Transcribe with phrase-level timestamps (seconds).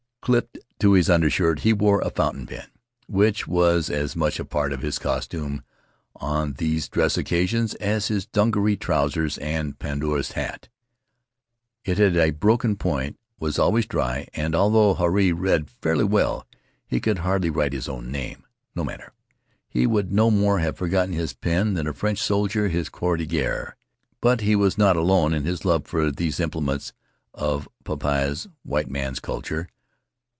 [0.23, 2.67] Clipped to his undershirt he wore a fountain pen,
[3.07, 5.63] which was as much a part of his costume
[6.15, 10.67] on those dress occasions as his dungaree trousers and pandanus hat.
[11.83, 16.45] It had a broken point, was always dry, and, although Huirai read fairly well,
[16.85, 18.45] he could hardly write his own name.
[18.75, 19.13] No matter.
[19.67, 23.25] He would no more have forgotten his pen than a French soldier his Croix de
[23.25, 23.75] guerre.
[24.21, 26.93] But he was not alone in his love for these implements
[27.33, 29.67] of the popaa's (white man's) culture.